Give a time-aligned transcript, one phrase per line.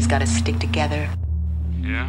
[0.00, 1.10] Families gotta stick together.
[1.82, 2.08] Yeah?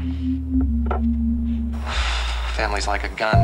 [2.56, 3.38] Family's like a gun.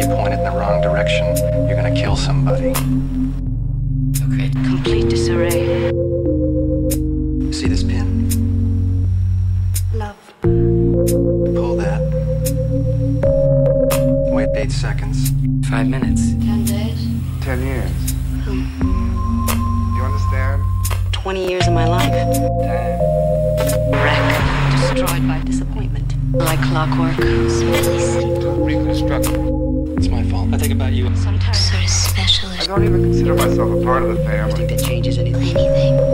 [0.00, 1.36] You point it in the wrong direction,
[1.68, 2.70] you're gonna kill somebody.
[4.26, 4.50] Okay.
[4.66, 5.92] Complete disarray.
[7.52, 9.06] See this pin?
[9.94, 10.16] Love.
[10.42, 12.02] Pull that.
[14.32, 15.30] Wait eight seconds.
[15.70, 16.15] Five minutes.
[26.76, 27.16] clockwork.
[27.16, 29.28] Don't reconstruct.
[29.96, 30.52] It's my fault.
[30.52, 31.04] I think about you.
[31.16, 31.70] Sometimes.
[31.72, 31.88] I'm
[32.28, 32.60] sort of.
[32.60, 34.54] I don't even consider myself a part of the family.
[34.54, 35.56] Do you think that changes anything?
[35.56, 36.05] Anything.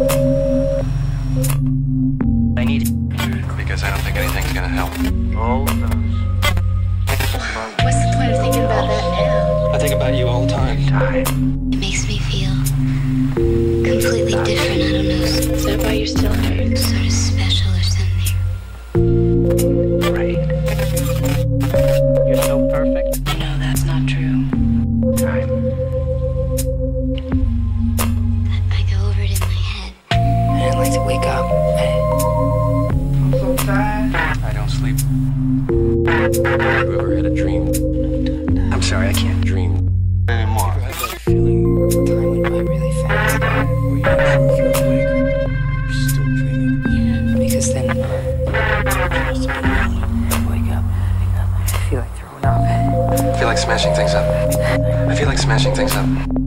[53.95, 55.09] smashing things up.
[55.09, 56.42] I feel like smashing things up.